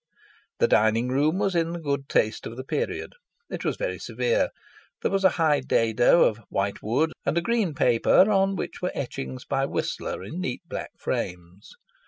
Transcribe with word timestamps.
The 0.57 0.67
dining 0.67 1.09
room 1.09 1.37
was 1.37 1.53
in 1.53 1.73
the 1.73 1.79
good 1.79 2.09
taste 2.09 2.47
of 2.47 2.57
the 2.57 2.63
period. 2.63 3.13
It 3.51 3.63
was 3.63 3.75
very 3.77 3.99
severe. 3.99 4.49
There 5.03 5.11
was 5.11 5.23
a 5.23 5.29
high 5.37 5.59
dado 5.59 6.23
of 6.23 6.39
white 6.49 6.81
wood 6.81 7.13
and 7.23 7.37
a 7.37 7.41
green 7.41 7.75
paper 7.75 8.31
on 8.31 8.55
which 8.55 8.81
were 8.81 8.89
etchings 8.95 9.45
by 9.45 9.67
Whistler 9.67 10.23
in 10.23 10.41
neat 10.41 10.63
black 10.67 10.89
frames. 10.97 11.73